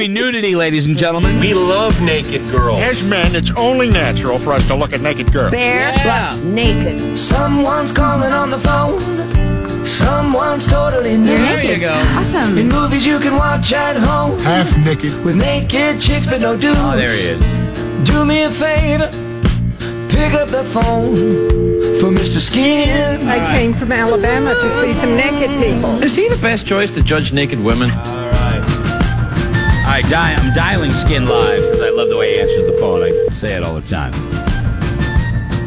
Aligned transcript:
Be 0.00 0.08
nudity, 0.08 0.56
ladies 0.56 0.86
and 0.86 0.96
gentlemen. 0.96 1.38
We 1.40 1.52
love 1.52 2.00
naked 2.00 2.40
girls. 2.50 2.80
As 2.80 3.06
men, 3.06 3.36
it's 3.36 3.50
only 3.54 3.86
natural 3.86 4.38
for 4.38 4.54
us 4.54 4.66
to 4.68 4.74
look 4.74 4.94
at 4.94 5.02
naked 5.02 5.30
girls. 5.30 5.50
Bare 5.50 5.92
Yeah. 5.92 6.34
naked. 6.42 7.18
Someone's 7.18 7.92
calling 7.92 8.32
on 8.32 8.48
the 8.50 8.56
phone. 8.58 8.98
Someone's 9.84 10.66
totally 10.66 11.18
naked. 11.18 11.40
There 11.42 11.62
you 11.62 11.76
naked. 11.76 11.80
go. 11.82 12.58
In 12.58 12.68
movies 12.70 13.04
you 13.06 13.18
can 13.18 13.36
watch 13.36 13.74
at 13.74 13.98
home 13.98 14.38
Half 14.38 14.74
naked. 14.78 15.22
with 15.22 15.36
naked 15.36 16.00
chicks 16.00 16.26
but 16.26 16.40
no 16.40 16.56
dudes. 16.56 16.80
Oh, 16.82 16.96
there 16.96 17.12
he 17.12 17.28
is. 17.34 17.40
Do 18.04 18.24
me 18.24 18.44
a 18.44 18.50
favor, 18.50 19.10
pick 20.08 20.32
up 20.32 20.48
the 20.48 20.64
phone 20.64 21.14
for 22.00 22.08
Mr. 22.10 22.38
Skin. 22.40 23.28
I 23.28 23.38
came 23.58 23.74
from 23.74 23.92
Alabama 23.92 24.54
to 24.54 24.68
see 24.80 24.94
some 24.94 25.14
naked 25.14 25.50
people. 25.62 26.02
Is 26.02 26.16
he 26.16 26.26
the 26.30 26.36
best 26.38 26.64
choice 26.66 26.90
to 26.92 27.02
judge 27.02 27.34
naked 27.34 27.62
women? 27.62 27.90
All 29.90 29.96
right. 29.96 30.04
All 30.04 30.10
right, 30.10 30.12
di- 30.12 30.34
I'm 30.36 30.54
dialing 30.54 30.92
Skin 30.92 31.26
live 31.26 31.64
because 31.64 31.80
I 31.82 31.90
love 31.90 32.10
the 32.10 32.16
way 32.16 32.34
he 32.34 32.40
answers 32.40 32.64
the 32.64 32.78
phone. 32.78 33.02
I 33.02 33.10
say 33.34 33.56
it 33.56 33.64
all 33.64 33.74
the 33.74 33.84
time. 33.84 34.12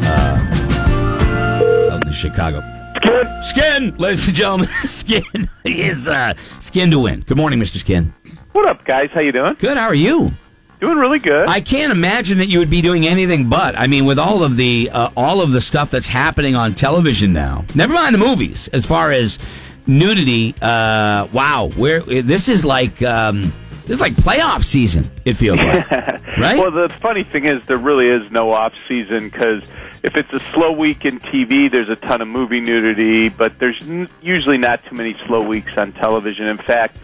Uh, 0.02 1.90
up 1.92 2.06
in 2.06 2.12
Chicago. 2.14 2.62
Skin, 3.02 3.42
Skin, 3.42 3.96
ladies 3.98 4.26
and 4.26 4.34
gentlemen, 4.34 4.68
Skin 4.86 5.22
is 5.66 6.08
uh, 6.08 6.32
Skin 6.60 6.90
to 6.92 7.00
win. 7.00 7.20
Good 7.26 7.36
morning, 7.36 7.58
Mr. 7.60 7.76
Skin. 7.76 8.14
What 8.52 8.66
up, 8.66 8.86
guys? 8.86 9.10
How 9.12 9.20
you 9.20 9.30
doing? 9.30 9.56
Good. 9.58 9.76
How 9.76 9.88
are 9.88 9.94
you? 9.94 10.32
Doing 10.80 10.96
really 10.96 11.18
good. 11.18 11.46
I 11.50 11.60
can't 11.60 11.92
imagine 11.92 12.38
that 12.38 12.46
you 12.46 12.58
would 12.60 12.70
be 12.70 12.80
doing 12.80 13.06
anything 13.06 13.50
but. 13.50 13.78
I 13.78 13.86
mean, 13.88 14.06
with 14.06 14.18
all 14.18 14.42
of 14.42 14.56
the 14.56 14.88
uh, 14.90 15.10
all 15.18 15.42
of 15.42 15.52
the 15.52 15.60
stuff 15.60 15.90
that's 15.90 16.08
happening 16.08 16.56
on 16.56 16.74
television 16.74 17.34
now. 17.34 17.66
Never 17.74 17.92
mind 17.92 18.14
the 18.14 18.18
movies. 18.18 18.68
As 18.68 18.86
far 18.86 19.10
as 19.10 19.38
nudity, 19.86 20.54
uh, 20.62 21.28
wow, 21.30 21.70
where 21.76 22.00
this 22.00 22.48
is 22.48 22.64
like 22.64 23.02
um, 23.02 23.52
this 23.86 23.96
is 23.96 24.00
like 24.00 24.14
playoff 24.14 24.62
season. 24.64 25.10
It 25.24 25.34
feels 25.34 25.62
like, 25.62 25.90
right? 26.38 26.58
Well, 26.58 26.70
the 26.70 26.88
funny 27.00 27.24
thing 27.24 27.44
is, 27.44 27.62
there 27.66 27.76
really 27.76 28.08
is 28.08 28.30
no 28.32 28.50
off 28.52 28.72
season 28.88 29.28
because 29.28 29.62
if 30.02 30.16
it's 30.16 30.32
a 30.32 30.40
slow 30.52 30.72
week 30.72 31.04
in 31.04 31.20
TV, 31.20 31.70
there's 31.70 31.88
a 31.88 31.96
ton 31.96 32.20
of 32.22 32.28
movie 32.28 32.60
nudity, 32.60 33.28
but 33.28 33.58
there's 33.58 33.80
n- 33.82 34.08
usually 34.22 34.58
not 34.58 34.84
too 34.86 34.94
many 34.94 35.14
slow 35.26 35.42
weeks 35.42 35.76
on 35.76 35.92
television. 35.92 36.46
In 36.48 36.58
fact, 36.58 36.96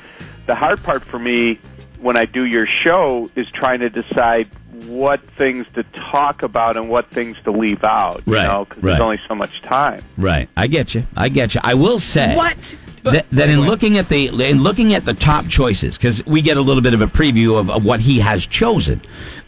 the 0.46 0.54
hard 0.54 0.82
part 0.82 1.04
for 1.04 1.19
me 1.19 1.58
when 2.00 2.16
I 2.16 2.24
do 2.24 2.44
your 2.44 2.66
show 2.66 3.30
is 3.36 3.46
trying 3.52 3.80
to 3.80 3.90
decide 3.90 4.48
what 4.86 5.20
things 5.36 5.66
to 5.74 5.82
talk 5.82 6.42
about 6.42 6.76
and 6.76 6.88
what 6.88 7.10
things 7.10 7.36
to 7.44 7.50
leave 7.50 7.84
out. 7.84 8.22
You 8.26 8.34
Right, 8.34 8.46
know, 8.46 8.64
because 8.64 8.82
right. 8.82 8.92
there's 8.92 9.00
only 9.02 9.20
so 9.28 9.34
much 9.34 9.60
time. 9.62 10.02
Right. 10.16 10.48
I 10.56 10.66
get 10.66 10.94
you. 10.94 11.06
I 11.16 11.28
get 11.28 11.54
you. 11.54 11.60
I 11.62 11.74
will 11.74 11.98
say 11.98 12.34
What? 12.34 12.78
that, 13.02 13.28
that 13.30 13.48
in 13.50 13.60
looking 13.62 13.98
at 13.98 14.08
the 14.08 14.28
in 14.48 14.62
looking 14.62 14.94
at 14.94 15.04
the 15.04 15.14
top 15.14 15.48
choices 15.48 15.96
because 15.98 16.24
we 16.26 16.40
get 16.42 16.56
a 16.56 16.60
little 16.60 16.82
bit 16.82 16.92
of 16.94 17.00
a 17.02 17.06
preview 17.06 17.58
of, 17.58 17.70
of 17.70 17.84
what 17.84 18.00
he 18.00 18.18
has 18.20 18.46
chosen 18.46 19.00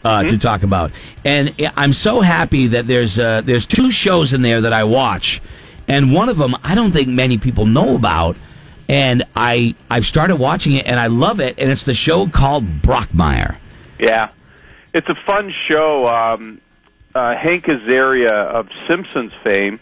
uh, 0.03 0.19
Mm-hmm. 0.19 0.29
to 0.29 0.37
talk 0.37 0.63
about, 0.63 0.91
and 1.23 1.53
I'm 1.77 1.93
so 1.93 2.21
happy 2.21 2.67
that 2.67 2.87
there's 2.87 3.17
uh, 3.19 3.41
there's 3.41 3.65
two 3.65 3.89
shows 3.91 4.33
in 4.33 4.41
there 4.41 4.59
that 4.61 4.73
I 4.73 4.83
watch, 4.83 5.39
and 5.87 6.11
one 6.13 6.29
of 6.29 6.37
them 6.37 6.55
I 6.63 6.73
don't 6.75 6.91
think 6.91 7.07
many 7.09 7.37
people 7.37 7.65
know 7.65 7.95
about. 7.95 8.35
And 8.93 9.23
I 9.35 9.73
I've 9.89 10.05
started 10.05 10.35
watching 10.35 10.73
it 10.73 10.85
and 10.85 10.99
I 10.99 11.07
love 11.07 11.39
it 11.39 11.57
and 11.57 11.71
it's 11.71 11.81
the 11.81 11.95
show 11.95 12.27
called 12.27 12.83
Brockmire. 12.83 13.57
Yeah, 13.99 14.29
it's 14.93 15.09
a 15.09 15.15
fun 15.25 15.51
show. 15.67 16.07
Um, 16.07 16.61
uh, 17.15 17.35
Hank 17.35 17.65
Azaria 17.65 18.29
of 18.29 18.69
Simpsons 18.87 19.31
fame, 19.43 19.79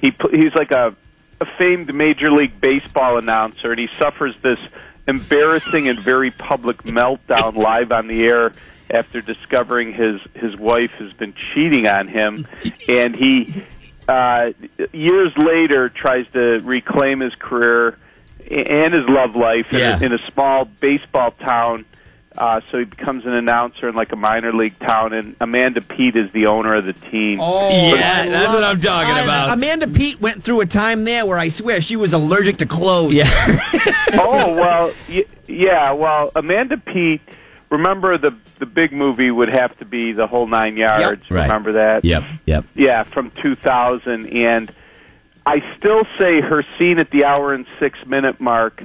he 0.00 0.12
he's 0.30 0.54
like 0.54 0.70
a, 0.70 0.94
a 1.40 1.46
famed 1.58 1.92
Major 1.92 2.30
League 2.30 2.60
Baseball 2.60 3.18
announcer, 3.18 3.72
and 3.72 3.80
he 3.80 3.88
suffers 3.98 4.36
this 4.40 4.60
embarrassing 5.08 5.88
and 5.88 5.98
very 5.98 6.30
public 6.30 6.84
meltdown 6.84 7.56
live 7.56 7.90
on 7.90 8.06
the 8.06 8.24
air 8.24 8.52
after 8.88 9.20
discovering 9.20 9.92
his 9.92 10.20
his 10.34 10.54
wife 10.54 10.92
has 10.92 11.12
been 11.14 11.34
cheating 11.52 11.88
on 11.88 12.06
him, 12.06 12.46
and 12.86 13.16
he 13.16 13.64
uh, 14.06 14.52
years 14.92 15.32
later 15.36 15.88
tries 15.88 16.26
to 16.34 16.60
reclaim 16.60 17.18
his 17.18 17.34
career 17.34 17.98
and 18.50 18.94
his 18.94 19.04
love 19.08 19.36
life 19.36 19.66
in, 19.72 19.80
a, 20.02 20.06
in 20.06 20.12
a 20.12 20.18
small 20.32 20.64
baseball 20.64 21.32
town. 21.32 21.84
Uh, 22.36 22.60
so 22.70 22.78
he 22.78 22.84
becomes 22.84 23.26
an 23.26 23.32
announcer 23.32 23.88
in 23.88 23.96
like 23.96 24.12
a 24.12 24.16
minor 24.16 24.52
league 24.52 24.78
town, 24.78 25.12
and 25.12 25.34
Amanda 25.40 25.80
Peet 25.80 26.14
is 26.14 26.30
the 26.32 26.46
owner 26.46 26.76
of 26.76 26.84
the 26.84 26.92
team. 26.92 27.40
Oh, 27.40 27.68
Yeah, 27.96 28.20
I 28.22 28.28
that's 28.28 28.44
love- 28.44 28.54
what 28.54 28.62
I'm 28.64 28.80
talking 28.80 29.12
I- 29.14 29.22
about. 29.24 29.50
Amanda 29.50 29.88
Peet 29.88 30.20
went 30.20 30.44
through 30.44 30.60
a 30.60 30.66
time 30.66 31.04
there 31.04 31.26
where 31.26 31.36
I 31.38 31.48
swear 31.48 31.80
she 31.82 31.96
was 31.96 32.12
allergic 32.12 32.58
to 32.58 32.66
clothes. 32.66 33.14
Yeah. 33.14 33.24
oh 34.14 34.54
well, 34.54 34.92
y- 35.08 35.24
yeah. 35.48 35.90
Well, 35.92 36.30
Amanda 36.36 36.76
Peet. 36.76 37.20
Remember 37.70 38.16
the 38.18 38.34
the 38.60 38.66
big 38.66 38.92
movie 38.92 39.30
would 39.32 39.48
have 39.50 39.76
to 39.78 39.84
be 39.84 40.12
the 40.12 40.26
whole 40.28 40.46
nine 40.46 40.76
yards. 40.76 41.28
Right. 41.30 41.42
Remember 41.42 41.72
that? 41.72 42.04
Yep. 42.04 42.22
Yep. 42.46 42.64
Yeah, 42.74 43.02
from 43.04 43.30
2000, 43.42 44.26
and 44.32 44.72
I 45.48 45.62
still 45.78 46.02
say 46.18 46.40
her 46.42 46.62
scene 46.78 46.98
at 46.98 47.10
the 47.10 47.24
hour 47.24 47.54
and 47.54 47.66
six 47.80 47.98
minute 48.06 48.38
mark 48.40 48.82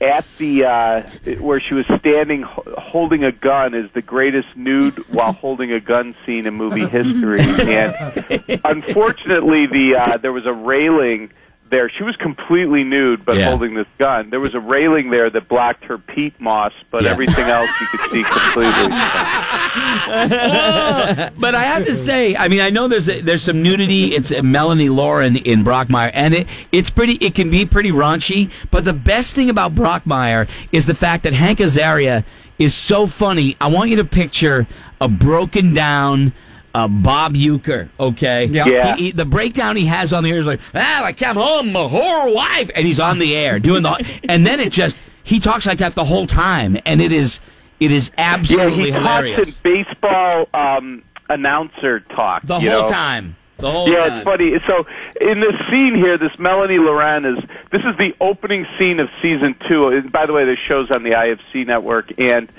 at 0.00 0.24
the 0.38 0.64
uh, 0.64 1.02
where 1.40 1.58
she 1.58 1.74
was 1.74 1.84
standing 1.98 2.42
holding 2.46 3.24
a 3.24 3.32
gun 3.32 3.74
is 3.74 3.90
the 3.92 4.02
greatest 4.02 4.46
nude 4.56 4.96
while 5.12 5.32
holding 5.32 5.72
a 5.72 5.80
gun 5.80 6.14
scene 6.24 6.46
in 6.46 6.54
movie 6.54 6.86
history. 6.98 7.40
and 7.40 8.60
unfortunately, 8.64 9.66
the 9.66 9.96
uh, 10.00 10.18
there 10.18 10.32
was 10.32 10.46
a 10.46 10.52
railing 10.52 11.30
there. 11.70 11.90
She 11.90 12.04
was 12.04 12.14
completely 12.16 12.84
nude, 12.84 13.24
but 13.24 13.36
Yeah. 13.38 13.46
holding 13.50 13.74
this 13.74 13.88
gun. 13.98 14.30
There 14.30 14.38
was 14.38 14.54
a 14.54 14.60
railing 14.60 15.10
there 15.10 15.28
that 15.30 15.48
blocked 15.48 15.84
her 15.86 15.98
peat 15.98 16.40
moss, 16.40 16.72
but 16.92 17.02
Yeah. 17.02 17.10
everything 17.10 17.46
else 17.46 17.68
you 17.80 17.86
could 17.88 18.10
see 18.12 18.22
completely. 18.22 18.96
but 21.38 21.54
I 21.54 21.64
have 21.64 21.84
to 21.86 21.94
say, 21.94 22.36
I 22.36 22.48
mean, 22.48 22.60
I 22.60 22.70
know 22.70 22.88
there's 22.88 23.08
a, 23.08 23.20
there's 23.20 23.42
some 23.42 23.62
nudity. 23.62 24.14
It's 24.14 24.30
Melanie 24.42 24.88
Lauren 24.88 25.36
in 25.36 25.64
Brockmire, 25.64 26.10
and 26.14 26.34
it 26.34 26.48
it's 26.72 26.90
pretty. 26.90 27.14
It 27.14 27.34
can 27.34 27.50
be 27.50 27.66
pretty 27.66 27.90
raunchy. 27.90 28.50
But 28.70 28.84
the 28.84 28.92
best 28.94 29.34
thing 29.34 29.50
about 29.50 29.74
Brockmire 29.74 30.48
is 30.72 30.86
the 30.86 30.94
fact 30.94 31.24
that 31.24 31.32
Hank 31.32 31.58
Azaria 31.58 32.24
is 32.58 32.74
so 32.74 33.06
funny. 33.06 33.56
I 33.60 33.68
want 33.68 33.90
you 33.90 33.96
to 33.96 34.04
picture 34.04 34.66
a 35.00 35.08
broken 35.08 35.74
down. 35.74 36.32
Uh, 36.74 36.86
Bob 36.88 37.32
Uecker, 37.32 37.88
okay, 37.98 38.44
Yeah. 38.46 38.66
Yeah. 38.66 38.96
He, 38.96 39.04
he- 39.04 39.12
the 39.12 39.24
breakdown 39.24 39.76
he 39.76 39.86
has 39.86 40.12
on 40.12 40.22
the 40.24 40.30
air 40.30 40.40
is 40.40 40.44
like, 40.46 40.60
"Ah, 40.74 41.04
I 41.04 41.14
come 41.14 41.36
home, 41.38 41.72
my 41.72 41.80
whore 41.88 42.34
wife," 42.34 42.70
and 42.74 42.86
he's 42.86 43.00
on 43.00 43.18
the 43.18 43.34
air 43.34 43.58
doing 43.58 43.82
the, 43.82 44.20
and 44.28 44.46
then 44.46 44.60
it 44.60 44.72
just 44.72 44.98
he 45.24 45.40
talks 45.40 45.64
like 45.64 45.78
that 45.78 45.94
the 45.94 46.04
whole 46.04 46.26
time, 46.26 46.76
and 46.84 47.00
it 47.00 47.12
is 47.12 47.40
it 47.80 47.92
is 47.92 48.10
Yeah, 48.16 48.34
absolutely 48.34 48.84
he 48.84 48.90
hilarious 48.92 49.36
talks 49.36 49.48
in 49.48 49.54
baseball 49.62 50.46
um, 50.54 51.02
announcer 51.28 52.00
talk. 52.00 52.42
the 52.42 52.54
whole 52.60 52.62
know? 52.82 52.88
time. 52.88 53.36
The 53.58 53.70
whole 53.70 53.88
Yeah, 53.88 54.08
time. 54.08 54.18
it's 54.18 54.24
funny. 54.24 54.52
So 54.66 54.86
in 55.20 55.40
this 55.40 55.54
scene 55.70 55.94
here, 55.94 56.18
this 56.18 56.32
Melanie 56.38 56.76
Loran 56.78 57.38
is 57.38 57.42
this 57.70 57.80
is 57.82 57.96
the 57.98 58.14
opening 58.20 58.66
scene 58.78 59.00
of 59.00 59.08
season 59.22 59.54
two. 59.68 59.88
And 59.88 60.12
by 60.12 60.26
the 60.26 60.32
way, 60.34 60.44
this 60.44 60.58
show's 60.68 60.90
on 60.90 61.02
the 61.04 61.10
IFC 61.12 61.66
network, 61.66 62.12
and 62.18 62.50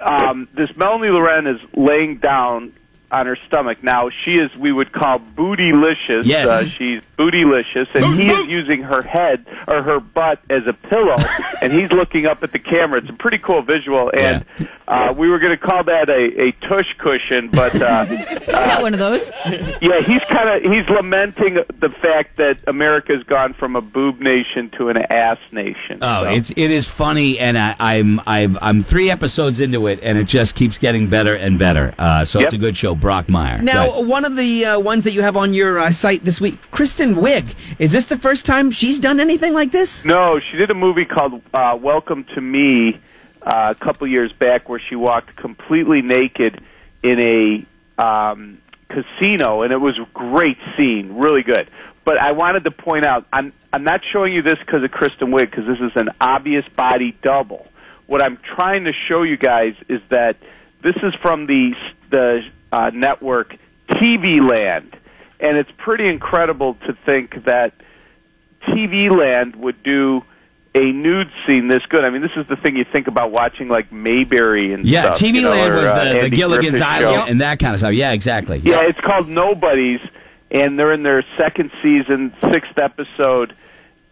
um, 0.00 0.48
this 0.54 0.70
Melanie 0.76 1.08
Loran 1.08 1.46
is 1.54 1.60
laying 1.76 2.18
down 2.18 2.72
on 3.10 3.26
her 3.26 3.36
stomach. 3.46 3.82
Now 3.82 4.10
she 4.24 4.32
is 4.32 4.54
we 4.56 4.72
would 4.72 4.92
call 4.92 5.18
bootylicious. 5.18 6.24
Yes. 6.24 6.48
Uh, 6.48 6.64
she's 6.64 7.00
bootylicious, 7.18 7.86
and 7.94 8.04
Boot, 8.16 8.18
he 8.20 8.30
is 8.30 8.46
using 8.48 8.82
her 8.82 9.02
head 9.02 9.46
or 9.68 9.82
her 9.82 10.00
butt 10.00 10.40
as 10.50 10.62
a 10.66 10.72
pillow, 10.72 11.16
and 11.62 11.72
he's 11.72 11.90
looking 11.92 12.26
up 12.26 12.42
at 12.42 12.52
the 12.52 12.58
camera. 12.58 13.00
It's 13.00 13.10
a 13.10 13.12
pretty 13.14 13.38
cool 13.38 13.62
visual, 13.62 14.10
and 14.16 14.44
uh, 14.88 15.14
we 15.16 15.28
were 15.28 15.38
going 15.38 15.56
to 15.56 15.64
call 15.64 15.84
that 15.84 16.08
a, 16.08 16.42
a 16.48 16.68
tush 16.68 16.92
cushion, 16.98 17.50
but. 17.50 17.74
Uh, 17.80 18.04
Got 18.54 18.82
one 18.82 18.92
of 18.94 18.98
those. 19.00 19.30
yeah, 19.46 20.00
he's 20.04 20.22
kind 20.24 20.48
of 20.48 20.62
he's 20.70 20.88
lamenting 20.88 21.54
the 21.80 21.88
fact 22.02 22.36
that 22.36 22.58
America's 22.66 23.22
gone 23.24 23.54
from 23.54 23.76
a 23.76 23.80
boob 23.80 24.20
nation 24.20 24.70
to 24.78 24.88
an 24.88 24.96
ass 25.10 25.38
nation. 25.52 25.98
Oh, 26.02 26.24
So- 26.24 26.30
it's 26.30 26.50
it 26.50 26.70
is 26.70 26.88
funny, 26.88 27.38
and 27.38 27.56
I, 27.58 27.74
I'm 27.78 28.20
I've, 28.26 28.58
I'm 28.60 28.80
three 28.82 29.10
episodes 29.10 29.60
into 29.60 29.86
it, 29.86 30.00
and 30.02 30.18
it 30.18 30.24
just 30.24 30.54
keeps 30.54 30.78
getting 30.78 31.08
better 31.08 31.34
and 31.34 31.58
better. 31.58 31.94
Uh, 31.98 32.24
so 32.24 32.40
it's 32.40 32.52
a 32.54 32.58
good 32.58 32.76
show, 32.76 32.93
Brockmire. 32.96 33.62
Now, 33.62 34.02
one 34.02 34.24
of 34.24 34.36
the 34.36 34.64
uh, 34.64 34.78
ones 34.80 35.04
that 35.04 35.12
you 35.12 35.22
have 35.22 35.36
on 35.36 35.54
your 35.54 35.78
uh, 35.78 35.90
site 35.90 36.24
this 36.24 36.40
week, 36.40 36.58
Kristen 36.70 37.14
Wiig. 37.14 37.54
Is 37.78 37.92
this 37.92 38.06
the 38.06 38.18
first 38.18 38.46
time 38.46 38.70
she's 38.70 38.98
done 38.98 39.20
anything 39.20 39.52
like 39.52 39.70
this? 39.70 40.04
no, 40.04 40.40
she 40.40 40.56
did 40.56 40.70
a 40.70 40.74
movie 40.74 41.04
called 41.04 41.42
uh, 41.52 41.78
Welcome 41.80 42.24
to 42.34 42.40
Me 42.40 43.00
uh, 43.42 43.74
a 43.78 43.84
couple 43.84 44.06
years 44.06 44.32
back, 44.32 44.68
where 44.68 44.80
she 44.88 44.96
walked 44.96 45.36
completely 45.36 46.02
naked 46.02 46.60
in 47.02 47.66
a 47.98 48.02
um, 48.02 48.58
casino, 48.88 49.62
and 49.62 49.72
it 49.72 49.78
was 49.78 49.98
a 49.98 50.06
great 50.14 50.56
scene, 50.76 51.14
really 51.14 51.42
good. 51.42 51.68
But 52.04 52.18
I 52.18 52.32
wanted 52.32 52.64
to 52.64 52.70
point 52.70 53.06
out, 53.06 53.26
I'm 53.32 53.52
I'm 53.72 53.84
not 53.84 54.00
showing 54.12 54.32
you 54.32 54.42
this 54.42 54.58
because 54.58 54.82
of 54.82 54.90
Kristen 54.90 55.28
Wiig, 55.28 55.50
because 55.50 55.66
this 55.66 55.78
is 55.80 55.92
an 55.96 56.10
obvious 56.20 56.64
body 56.76 57.16
double. 57.22 57.66
What 58.06 58.22
I'm 58.22 58.38
trying 58.56 58.84
to 58.84 58.92
show 59.08 59.22
you 59.22 59.36
guys 59.36 59.74
is 59.88 60.00
that 60.10 60.36
this 60.82 60.96
is 61.02 61.14
from 61.22 61.46
the 61.46 61.74
the 62.10 62.42
uh, 62.74 62.90
network 62.92 63.54
TV 63.88 64.40
Land, 64.46 64.96
and 65.40 65.56
it's 65.56 65.70
pretty 65.78 66.08
incredible 66.08 66.74
to 66.86 66.96
think 67.06 67.44
that 67.44 67.72
TV 68.68 69.14
Land 69.14 69.56
would 69.56 69.82
do 69.82 70.22
a 70.74 70.80
nude 70.80 71.28
scene 71.46 71.68
this 71.68 71.82
good. 71.88 72.04
I 72.04 72.10
mean, 72.10 72.22
this 72.22 72.32
is 72.36 72.46
the 72.48 72.56
thing 72.56 72.76
you 72.76 72.84
think 72.90 73.06
about 73.06 73.30
watching 73.30 73.68
like 73.68 73.92
Mayberry 73.92 74.72
and 74.72 74.84
Yeah, 74.84 75.12
stuff. 75.12 75.18
TV 75.20 75.34
you 75.36 75.42
know, 75.42 75.50
Land 75.50 75.72
or, 75.72 75.76
was 75.76 75.84
uh, 75.84 76.12
the, 76.14 76.20
the 76.22 76.30
Gilligan's 76.30 76.70
Griffith 76.70 76.82
Island 76.86 77.16
show. 77.26 77.30
and 77.30 77.40
that 77.42 77.58
kind 77.60 77.74
of 77.74 77.80
stuff. 77.80 77.92
Yeah, 77.92 78.10
exactly. 78.12 78.58
Yeah, 78.58 78.80
it's 78.82 79.00
called 79.00 79.28
Nobodies, 79.28 80.00
and 80.50 80.76
they're 80.78 80.92
in 80.92 81.02
their 81.04 81.24
second 81.38 81.70
season, 81.82 82.34
sixth 82.52 82.76
episode. 82.78 83.54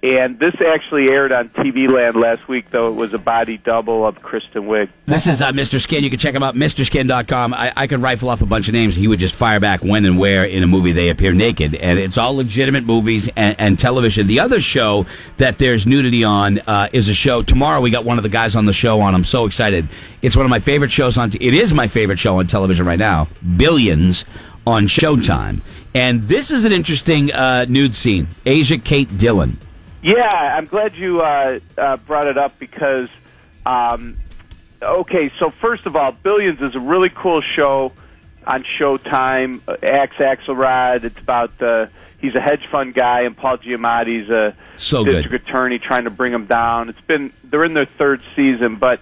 And 0.04 0.36
this 0.40 0.54
actually 0.60 1.12
aired 1.12 1.30
on 1.30 1.50
TV 1.50 1.88
Land 1.88 2.16
last 2.16 2.48
week, 2.48 2.64
though 2.72 2.88
it 2.88 2.94
was 2.94 3.14
a 3.14 3.18
body 3.18 3.58
double 3.58 4.04
of 4.04 4.20
Kristen 4.20 4.64
Wiig. 4.64 4.88
This 5.06 5.28
is 5.28 5.40
uh, 5.40 5.52
Mr. 5.52 5.80
Skin. 5.80 6.02
You 6.02 6.10
can 6.10 6.18
check 6.18 6.34
him 6.34 6.42
out, 6.42 6.56
MrSkin.com. 6.56 7.54
I, 7.54 7.72
I 7.76 7.86
could 7.86 8.02
rifle 8.02 8.28
off 8.28 8.42
a 8.42 8.46
bunch 8.46 8.66
of 8.66 8.74
names. 8.74 8.96
He 8.96 9.06
would 9.06 9.20
just 9.20 9.36
fire 9.36 9.60
back 9.60 9.84
when 9.84 10.04
and 10.04 10.18
where 10.18 10.44
in 10.44 10.64
a 10.64 10.66
movie 10.66 10.90
they 10.90 11.08
appear 11.08 11.32
naked. 11.32 11.76
And 11.76 12.00
it's 12.00 12.18
all 12.18 12.34
legitimate 12.34 12.82
movies 12.82 13.28
and, 13.36 13.54
and 13.60 13.78
television. 13.78 14.26
The 14.26 14.40
other 14.40 14.60
show 14.60 15.06
that 15.36 15.58
there's 15.58 15.86
nudity 15.86 16.24
on 16.24 16.58
uh, 16.60 16.88
is 16.92 17.08
a 17.08 17.14
show. 17.14 17.42
Tomorrow 17.42 17.80
we 17.80 17.92
got 17.92 18.04
one 18.04 18.16
of 18.16 18.24
the 18.24 18.28
guys 18.28 18.56
on 18.56 18.66
the 18.66 18.72
show 18.72 19.00
on. 19.00 19.14
I'm 19.14 19.22
so 19.22 19.46
excited. 19.46 19.86
It's 20.20 20.34
one 20.34 20.44
of 20.44 20.50
my 20.50 20.58
favorite 20.58 20.90
shows 20.90 21.16
on. 21.16 21.30
It 21.32 21.54
is 21.54 21.72
my 21.72 21.86
favorite 21.86 22.18
show 22.18 22.40
on 22.40 22.48
television 22.48 22.86
right 22.86 22.98
now. 22.98 23.28
Billions 23.56 24.24
on 24.66 24.86
Showtime. 24.86 25.60
And 25.94 26.22
this 26.22 26.50
is 26.50 26.64
an 26.64 26.72
interesting 26.72 27.30
uh, 27.30 27.66
nude 27.68 27.94
scene. 27.94 28.26
Asia 28.44 28.78
Kate 28.78 29.16
Dillon. 29.16 29.58
Yeah, 30.02 30.56
I'm 30.56 30.64
glad 30.66 30.94
you 30.96 31.20
uh, 31.20 31.60
uh, 31.78 31.96
brought 31.98 32.26
it 32.26 32.36
up 32.36 32.58
because, 32.58 33.08
um, 33.64 34.16
okay, 34.82 35.30
so 35.38 35.50
first 35.50 35.86
of 35.86 35.94
all, 35.94 36.10
Billions 36.12 36.60
is 36.60 36.74
a 36.74 36.80
really 36.80 37.08
cool 37.08 37.40
show 37.40 37.92
on 38.46 38.64
Showtime. 38.64 39.60
Uh, 39.68 39.76
Axe 39.82 40.16
Axelrod. 40.16 41.04
It's 41.04 41.18
about 41.18 41.56
the 41.58 41.88
he's 42.20 42.34
a 42.34 42.40
hedge 42.40 42.66
fund 42.70 42.94
guy, 42.94 43.20
and 43.22 43.36
Paul 43.36 43.58
Giamatti's 43.58 44.28
a 44.28 44.56
So 44.76 45.04
good. 45.04 45.22
district 45.22 45.48
attorney 45.48 45.78
trying 45.78 46.04
to 46.04 46.10
bring 46.10 46.32
him 46.32 46.46
down. 46.46 46.88
It's 46.88 47.00
been 47.02 47.32
they're 47.44 47.64
in 47.64 47.74
their 47.74 47.86
third 47.86 48.22
season, 48.34 48.76
but 48.76 48.98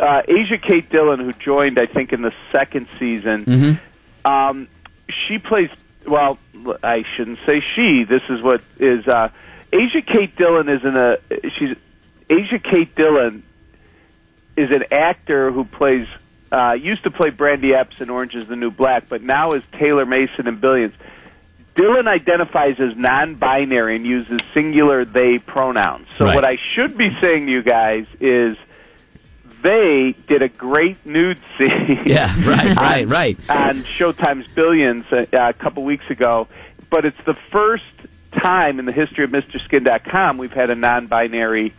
uh, 0.00 0.22
Asia 0.26 0.56
Kate 0.56 0.88
Dillon, 0.88 1.20
who 1.20 1.34
joined 1.34 1.78
I 1.78 1.84
think 1.84 2.14
in 2.14 2.22
the 2.22 2.32
second 2.50 2.86
season, 2.98 3.44
Mm-hmm. 3.44 4.26
um, 4.32 4.68
she 5.10 5.38
plays. 5.38 5.68
Well, 6.06 6.38
I 6.82 7.04
shouldn't 7.16 7.38
say 7.46 7.60
she. 7.60 8.04
This 8.04 8.22
is 8.30 8.40
what 8.40 8.62
is. 8.78 9.06
Uh, 9.06 9.28
Asia 9.72 10.02
Kate 10.02 10.34
Dillon 10.36 10.68
is 10.68 10.84
in 10.84 10.96
a. 10.96 11.16
She's 11.58 11.76
Asia 12.28 12.58
Kate 12.58 12.94
Dillon 12.94 13.42
is 14.56 14.70
an 14.70 14.84
actor 14.92 15.50
who 15.50 15.64
plays. 15.64 16.06
Uh, 16.50 16.74
used 16.74 17.04
to 17.04 17.10
play 17.10 17.30
Brandy 17.30 17.72
Epps 17.72 18.02
in 18.02 18.10
Orange 18.10 18.34
Is 18.34 18.46
the 18.46 18.56
New 18.56 18.70
Black, 18.70 19.08
but 19.08 19.22
now 19.22 19.52
is 19.52 19.62
Taylor 19.78 20.04
Mason 20.04 20.46
in 20.46 20.56
Billions. 20.60 20.92
Dillon 21.74 22.06
identifies 22.06 22.78
as 22.78 22.94
non-binary 22.94 23.96
and 23.96 24.04
uses 24.04 24.38
singular 24.52 25.06
they 25.06 25.38
pronouns. 25.38 26.06
So 26.18 26.26
Right. 26.26 26.34
what 26.34 26.44
I 26.44 26.58
should 26.74 26.98
be 26.98 27.08
saying 27.22 27.46
to 27.46 27.52
you 27.52 27.62
guys 27.62 28.04
is 28.20 28.58
they 29.62 30.14
did 30.28 30.42
a 30.42 30.48
great 30.50 31.06
nude 31.06 31.38
scene. 31.58 32.02
Yeah, 32.04 32.26
right, 32.46 32.76
right, 32.76 33.02
on- 33.04 33.08
right. 33.08 33.38
On 33.50 33.82
Showtime's 33.84 34.46
Billions 34.48 35.06
a, 35.10 35.26
a 35.32 35.52
couple 35.54 35.84
weeks 35.84 36.10
ago, 36.10 36.48
but 36.90 37.06
it's 37.06 37.24
the 37.24 37.34
first 37.50 37.84
time 38.40 38.78
in 38.78 38.86
the 38.86 38.92
history 38.92 39.24
of 39.24 39.30
MrSkin.com 39.30 40.38
we've 40.38 40.52
had 40.52 40.70
a 40.70 40.74
non-binary 40.74 41.74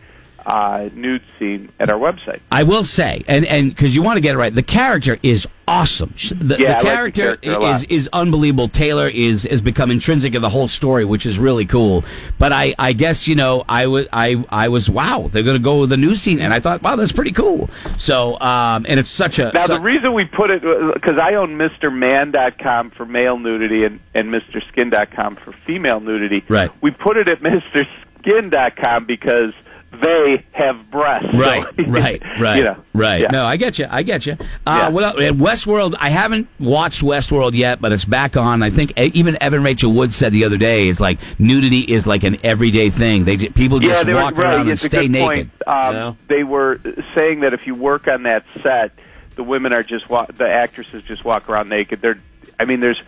uh, 0.46 0.88
nude 0.94 1.22
scene 1.38 1.70
at 1.80 1.90
our 1.90 1.98
website. 1.98 2.40
I 2.52 2.62
will 2.64 2.84
say, 2.84 3.24
and 3.28 3.44
and 3.46 3.70
because 3.70 3.94
you 3.94 4.02
want 4.02 4.16
to 4.16 4.20
get 4.20 4.34
it 4.34 4.38
right, 4.38 4.54
the 4.54 4.62
character 4.62 5.18
is 5.22 5.46
awesome. 5.66 6.12
The, 6.18 6.56
Yeah, 6.58 6.74
like 6.74 6.78
the 6.80 6.84
the 6.84 6.90
character, 6.94 7.22
character 7.22 7.52
a 7.52 7.58
lot. 7.58 7.76
is 7.76 7.84
is 7.84 8.08
unbelievable. 8.12 8.68
Taylor 8.68 9.08
is 9.08 9.44
has 9.44 9.62
become 9.62 9.90
intrinsic 9.90 10.34
in 10.34 10.42
the 10.42 10.48
whole 10.50 10.68
story, 10.68 11.04
which 11.06 11.24
is 11.24 11.38
really 11.38 11.64
cool. 11.64 12.04
But 12.38 12.52
I 12.52 12.74
I 12.78 12.92
guess 12.92 13.26
you 13.26 13.34
know 13.34 13.64
I 13.68 13.86
was 13.86 14.06
I 14.12 14.44
I 14.50 14.68
was 14.68 14.90
wow 14.90 15.28
they're 15.32 15.42
going 15.42 15.56
to 15.56 15.62
go 15.62 15.80
with 15.80 15.90
the 15.90 15.96
nude 15.96 16.18
scene, 16.18 16.40
and 16.40 16.52
I 16.52 16.60
thought 16.60 16.82
wow 16.82 16.96
that's 16.96 17.12
pretty 17.12 17.32
cool. 17.32 17.70
So 17.98 18.38
um 18.40 18.84
and 18.88 19.00
it's 19.00 19.10
such 19.10 19.38
a 19.38 19.50
Now, 19.54 19.66
su- 19.66 19.74
the 19.74 19.80
reason 19.80 20.12
we 20.12 20.26
put 20.26 20.50
it, 20.50 20.60
because 20.94 21.18
I 21.18 21.34
own 21.34 21.56
MrMan.com 21.56 22.90
for 22.90 23.06
male 23.06 23.38
nudity 23.38 23.84
and, 23.84 24.00
and 24.14 24.28
MrSkin.com 24.28 25.36
for 25.36 25.52
female 25.66 26.00
nudity. 26.00 26.44
Right. 26.48 26.70
We 26.82 26.90
put 26.90 27.16
it 27.16 27.28
at 27.28 27.40
MrSkin.com 28.24 29.04
because 29.06 29.52
they 30.00 30.44
have 30.52 30.90
breasts. 30.90 31.28
Right, 31.34 31.64
So, 31.76 31.84
right, 31.84 32.22
right, 32.40 32.56
You 32.58 32.64
know, 32.64 32.76
right. 32.92 33.20
yeah. 33.22 33.28
No, 33.32 33.44
I 33.44 33.56
get 33.56 33.78
you. 33.78 33.86
I 33.90 34.02
get 34.02 34.26
you. 34.26 34.32
Uh, 34.32 34.36
Yeah. 34.66 34.88
well, 34.88 35.18
at 35.20 35.34
Westworld, 35.34 35.94
I 35.98 36.10
haven't 36.10 36.48
watched 36.58 37.02
Westworld 37.02 37.52
yet, 37.54 37.80
but 37.80 37.92
it's 37.92 38.04
back 38.04 38.36
on. 38.36 38.62
I 38.62 38.70
think 38.70 38.92
e- 38.98 39.10
even 39.14 39.36
Evan 39.42 39.62
Rachel 39.62 39.92
Wood 39.92 40.12
said 40.12 40.32
the 40.32 40.44
other 40.44 40.56
day 40.58 40.88
is 40.88 41.00
like 41.00 41.18
nudity 41.38 41.80
is 41.80 42.06
like 42.06 42.22
an 42.24 42.36
everyday 42.44 42.90
thing. 42.90 43.24
They 43.24 43.36
ju- 43.36 43.50
people 43.50 43.82
yeah, 43.82 43.88
just 43.90 44.06
they 44.06 44.14
were, 44.14 44.22
walk 44.22 44.36
right. 44.36 44.46
around 44.46 44.60
and 44.62 44.70
it's 44.70 44.82
stay 44.82 45.08
naked. 45.08 45.50
Point. 45.58 45.68
Um, 45.68 45.86
you 45.86 45.92
know? 46.00 46.16
They 46.28 46.44
were 46.44 46.80
saying 47.14 47.40
that 47.40 47.54
if 47.54 47.66
you 47.66 47.74
work 47.74 48.08
on 48.08 48.24
that 48.24 48.44
set, 48.62 48.92
the 49.36 49.42
women 49.42 49.72
are 49.72 49.82
just 49.82 50.08
wa- 50.08 50.26
the 50.26 50.48
actresses 50.48 51.02
just 51.02 51.24
walk 51.24 51.48
around 51.48 51.68
naked. 51.68 52.00
They're, 52.00 52.18
I 52.58 52.64
mean, 52.64 52.80
there's 52.80 53.00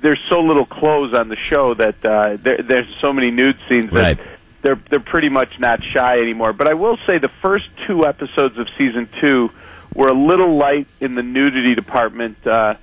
there's 0.00 0.20
so 0.28 0.40
little 0.40 0.64
clothes 0.66 1.12
on 1.14 1.28
the 1.28 1.36
show 1.36 1.74
that 1.74 2.04
uh, 2.04 2.36
there, 2.40 2.58
there's 2.58 2.86
so 3.00 3.12
many 3.12 3.30
nude 3.32 3.58
scenes 3.68 3.90
that 3.92 4.16
Right. 4.18 4.18
They're 4.62 4.80
they're 4.90 5.00
pretty 5.00 5.28
much 5.28 5.58
not 5.58 5.82
shy 5.84 6.18
anymore. 6.20 6.52
But 6.52 6.68
I 6.68 6.74
will 6.74 6.96
say 7.06 7.18
the 7.18 7.28
first 7.42 7.68
two 7.86 8.06
episodes 8.06 8.58
of 8.58 8.68
season 8.76 9.08
two 9.20 9.50
were 9.94 10.08
a 10.08 10.14
little 10.14 10.56
light 10.56 10.86
in 11.00 11.14
the 11.14 11.22
nudity 11.22 11.74
department. 11.74 12.44
Uh, 12.46 12.74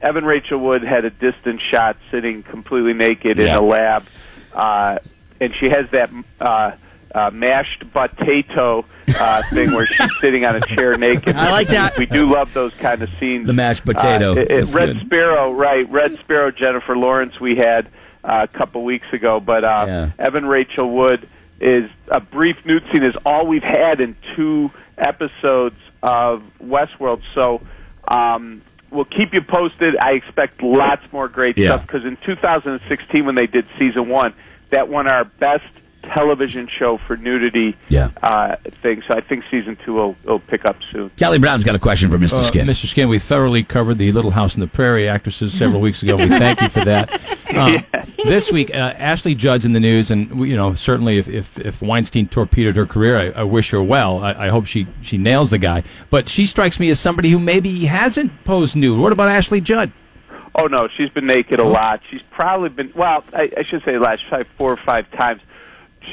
Evan 0.00 0.24
Rachel 0.24 0.58
Wood 0.58 0.82
had 0.82 1.04
a 1.04 1.10
distant 1.10 1.60
shot 1.70 1.96
sitting 2.10 2.42
completely 2.42 2.92
naked 2.92 3.38
in 3.38 3.48
a 3.48 3.60
lab, 3.60 4.04
uh, 4.52 4.98
and 5.40 5.54
she 5.56 5.68
has 5.70 5.88
that 5.90 6.10
uh, 6.40 6.72
uh, 7.14 7.30
mashed 7.32 7.90
potato 7.92 8.84
uh, 9.16 9.42
thing 9.50 9.72
where 9.72 9.86
she's 9.86 10.10
sitting 10.20 10.44
on 10.44 10.56
a 10.56 10.60
chair 10.60 10.96
naked. 10.96 11.36
I 11.36 11.50
like 11.52 11.68
that. 11.68 11.96
We 11.98 12.06
do 12.06 12.32
love 12.32 12.52
those 12.52 12.74
kind 12.74 13.00
of 13.02 13.10
scenes. 13.20 13.46
The 13.46 13.52
mashed 13.52 13.84
potato. 13.84 14.32
Uh, 14.32 14.36
it- 14.40 14.50
it- 14.50 14.74
Red 14.74 14.86
good. 14.98 15.06
Sparrow, 15.06 15.52
right? 15.52 15.88
Red 15.90 16.18
Sparrow, 16.20 16.50
Jennifer 16.50 16.96
Lawrence. 16.96 17.38
We 17.38 17.56
had 17.56 17.88
uh, 18.24 18.46
a 18.52 18.58
couple 18.58 18.84
weeks 18.84 19.06
ago, 19.12 19.40
but 19.40 19.64
uh, 19.64 19.84
Yeah. 19.86 20.10
Evan 20.18 20.46
Rachel 20.46 20.90
Wood 20.90 21.28
is 21.60 21.90
a 22.08 22.20
brief 22.20 22.56
nude 22.64 22.82
scene 22.92 23.04
is 23.04 23.14
all 23.24 23.46
we've 23.46 23.62
had 23.62 24.00
in 24.00 24.16
two 24.36 24.70
episodes 24.98 25.76
of 26.02 26.42
Westworld. 26.62 27.22
So 27.34 27.60
um, 28.08 28.62
we'll 28.90 29.04
keep 29.04 29.32
you 29.32 29.42
posted. 29.42 29.96
I 29.96 30.12
expect 30.12 30.62
lots 30.62 31.02
more 31.12 31.28
great 31.28 31.56
Yeah. 31.56 31.68
stuff 31.68 31.86
because 31.86 32.04
in 32.04 32.16
2016 32.24 33.24
when 33.24 33.34
they 33.34 33.46
did 33.46 33.66
season 33.78 34.08
one, 34.08 34.34
that 34.70 34.88
won 34.88 35.06
our 35.06 35.24
best 35.24 35.66
television 36.02 36.68
show 36.78 36.98
for 37.06 37.16
nudity 37.16 37.76
Yeah. 37.88 38.10
uh, 38.22 38.56
thing. 38.82 39.02
So 39.08 39.14
I 39.14 39.20
think 39.20 39.44
season 39.50 39.76
two 39.84 39.94
will, 39.94 40.16
will 40.24 40.38
pick 40.40 40.64
up 40.64 40.76
soon. 40.92 41.10
Kelly 41.16 41.38
Brown's 41.38 41.64
got 41.64 41.74
a 41.74 41.78
question 41.78 42.10
for 42.10 42.18
Mr. 42.18 42.34
Uh, 42.40 42.42
Skin. 42.42 42.66
Mr. 42.66 42.86
Skin, 42.86 43.08
we 43.08 43.18
thoroughly 43.18 43.62
covered 43.62 43.98
the 43.98 44.12
Little 44.12 44.30
House 44.32 44.54
on 44.54 44.60
the 44.60 44.66
Prairie 44.66 45.08
actresses 45.08 45.52
several 45.56 45.80
weeks 45.80 46.02
ago. 46.02 46.16
We 46.16 46.28
thank 46.28 46.60
you 46.60 46.68
for 46.68 46.84
that. 46.84 47.20
Um, 47.52 47.84
This 48.24 48.50
week, 48.50 48.70
uh, 48.70 48.94
Ashley 48.96 49.34
Judd's 49.34 49.66
in 49.66 49.74
the 49.74 49.80
news, 49.80 50.10
and 50.10 50.30
you 50.48 50.56
know 50.56 50.72
certainly 50.72 51.18
if, 51.18 51.28
if, 51.28 51.58
if 51.58 51.82
Weinstein 51.82 52.26
torpedoed 52.26 52.76
her 52.76 52.86
career, 52.86 53.18
I, 53.34 53.40
I 53.40 53.42
wish 53.42 53.68
her 53.72 53.82
well. 53.82 54.20
I, 54.24 54.46
I 54.46 54.48
hope 54.48 54.64
she 54.64 54.86
she 55.02 55.18
nails 55.18 55.50
the 55.50 55.58
guy. 55.58 55.82
But 56.08 56.30
she 56.30 56.46
strikes 56.46 56.80
me 56.80 56.88
as 56.88 56.98
somebody 56.98 57.28
who 57.28 57.38
maybe 57.38 57.84
hasn't 57.84 58.44
posed 58.44 58.74
nude. 58.74 58.98
What 58.98 59.12
about 59.12 59.28
Ashley 59.28 59.60
Judd? 59.60 59.92
Oh 60.54 60.66
no, 60.66 60.88
she's 60.96 61.10
been 61.10 61.26
naked 61.26 61.60
a 61.60 61.64
lot. 61.64 62.00
She's 62.10 62.22
probably 62.30 62.70
been 62.70 62.90
well. 62.96 63.22
I, 63.34 63.50
I 63.54 63.64
should 63.64 63.82
say 63.84 63.98
last 63.98 64.22
probably 64.30 64.46
four 64.56 64.72
or 64.72 64.78
five 64.78 65.10
times. 65.10 65.42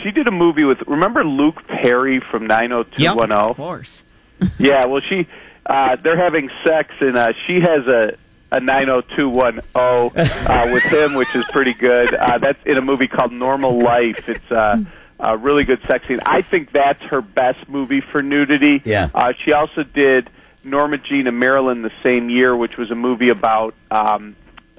She 0.03 0.12
did 0.12 0.27
a 0.27 0.31
movie 0.31 0.63
with 0.63 0.81
remember 0.88 1.24
Luke 1.24 1.65
Perry 1.67 2.19
from 2.19 2.48
nine 2.48 2.72
hundred 2.72 2.93
two 2.93 3.15
one 3.15 3.31
Of 3.31 3.55
course. 3.58 4.03
Yeah, 4.60 4.86
well 4.86 5.01
she 5.01 5.27
uh, 5.65 5.98
they're 5.98 6.17
having 6.17 6.50
sex 6.65 6.93
and 7.01 7.17
uh, 7.17 7.34
she 7.46 7.60
has 7.60 7.86
a 7.88 8.15
a 8.51 8.60
nine 8.60 8.88
hundred 8.88 9.05
two 9.15 9.29
one 9.29 9.62
zero 9.74 10.12
uh, 10.15 10.69
with 10.72 10.84
him, 10.84 11.13
which 11.15 11.36
is 11.36 11.43
pretty 11.51 11.74
good. 11.74 12.13
Uh, 12.13 12.38
that's 12.38 12.60
in 12.65 12.77
a 12.77 12.81
movie 12.81 13.08
called 13.08 13.31
Normal 13.31 13.79
Life. 13.79 14.29
It's 14.29 14.51
uh, 14.51 14.77
a 15.19 15.38
really 15.38 15.65
good 15.65 15.81
sex 15.88 16.08
scene. 16.08 16.19
I 16.25 16.41
think 16.41 16.72
that's 16.72 17.01
her 17.03 17.22
best 17.22 17.67
movie 17.67 18.01
for 18.01 18.22
nudity. 18.22 18.81
Yeah. 18.86 19.10
Uh, 19.13 19.34
she 19.43 19.51
also 19.51 19.84
did 19.84 20.29
Norma 20.63 20.98
Jean 20.98 21.27
and 21.27 21.38
Marilyn 21.39 21.81
the 21.81 21.91
same 22.03 22.29
year, 22.29 22.55
which 22.55 22.77
was 22.77 22.89
a 22.91 22.96
movie 22.96 23.29
about 23.29 23.75
um, 23.91 24.36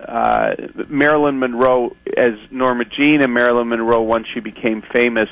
uh, 0.09 0.55
Marilyn 0.89 1.39
Monroe 1.39 1.97
as 2.17 2.35
Norma 2.51 2.85
Jean 2.85 3.21
and 3.23 3.33
Marilyn 3.33 3.69
Monroe 3.69 4.03
once 4.03 4.27
she 4.33 4.41
became 4.41 4.83
famous. 4.83 5.29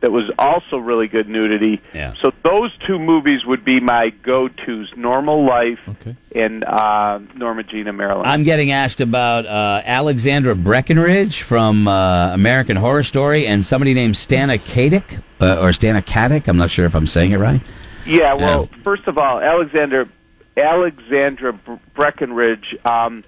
That 0.00 0.10
was 0.10 0.28
also 0.36 0.78
really 0.78 1.06
good 1.06 1.28
nudity. 1.28 1.80
Yeah. 1.94 2.14
So 2.20 2.32
those 2.42 2.76
two 2.88 2.98
movies 2.98 3.44
would 3.46 3.64
be 3.64 3.78
my 3.78 4.10
go-tos: 4.10 4.88
Normal 4.96 5.46
Life 5.46 5.78
Okay. 5.88 6.16
and 6.34 6.64
uh, 6.64 7.20
Norma 7.36 7.62
Jean 7.62 7.86
and 7.86 7.96
Marilyn. 7.96 8.26
I'm 8.26 8.42
getting 8.42 8.72
asked 8.72 9.00
about 9.00 9.46
uh, 9.46 9.80
Alexandra 9.84 10.56
Breckenridge 10.56 11.42
from 11.42 11.86
uh, 11.86 12.34
American 12.34 12.76
Horror 12.76 13.04
Story 13.04 13.46
and 13.46 13.64
somebody 13.64 13.94
named 13.94 14.16
Stana 14.16 14.58
Katic, 14.58 15.22
uh, 15.40 15.60
or 15.60 15.68
Stana 15.70 16.02
Katic. 16.04 16.48
I'm 16.48 16.56
not 16.56 16.72
sure 16.72 16.84
if 16.84 16.96
I'm 16.96 17.06
saying 17.06 17.30
it 17.30 17.38
right. 17.38 17.60
Yeah, 18.04 18.34
well, 18.34 18.68
first 18.82 19.06
of 19.06 19.18
all, 19.18 19.38
Alexander 19.40 20.08
Alexandra 20.56 21.52
Breckenridge. 21.94 22.76
Um, 22.84 23.22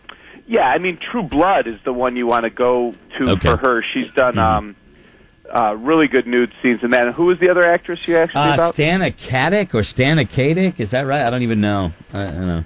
yeah, 0.47 0.69
I 0.69 0.79
mean, 0.79 0.99
True 0.99 1.23
Blood 1.23 1.67
is 1.67 1.79
the 1.85 1.93
one 1.93 2.17
you 2.17 2.27
want 2.27 2.45
to 2.45 2.51
go 2.51 2.95
to 3.19 3.31
Okay. 3.31 3.41
for 3.51 3.57
her. 3.57 3.83
She's 3.93 4.13
done 4.15 4.39
um, 4.39 4.77
uh, 5.55 5.75
really 5.77 6.09
good 6.09 6.27
nude 6.27 6.53
scenes 6.63 6.83
in 6.83 6.91
that. 6.91 7.07
And 7.07 7.15
who 7.15 7.27
was 7.27 7.39
the 7.39 7.51
other 7.51 7.67
actress 7.67 8.07
you 8.09 8.17
asked 8.17 8.35
Uh, 8.37 8.53
about? 8.55 8.75
Stana 8.75 9.13
Katic 9.15 9.75
or 9.75 9.81
Stana 9.81 10.29
Katic? 10.29 10.81
Is 10.81 10.91
that 10.93 11.07
right? 11.07 11.23
I 11.23 11.31
don't 11.31 11.43
even 11.43 11.61
know. 11.61 11.93
I, 12.13 12.23
I 12.23 12.31
don't 12.31 12.47
know. 12.47 12.65